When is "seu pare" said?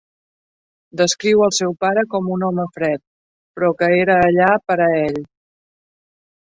1.57-2.05